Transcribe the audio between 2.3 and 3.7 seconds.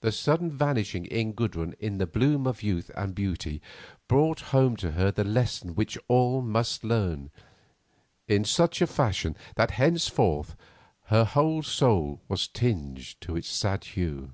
of youth and beauty